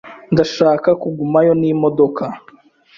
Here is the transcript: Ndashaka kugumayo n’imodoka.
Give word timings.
Ndashaka 0.33 0.89
kugumayo 1.01 1.51
n’imodoka. 1.59 2.23